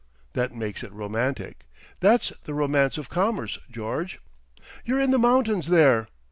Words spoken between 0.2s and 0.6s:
That